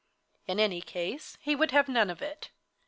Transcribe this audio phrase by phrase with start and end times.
[0.47, 2.49] In any case he would have none of it.